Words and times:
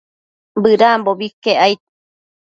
Bëdambobi 0.63 1.25
iquec 1.29 1.57
aid 1.65 1.79